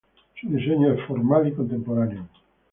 [0.39, 2.27] Su diseño es formal y contemporáneo.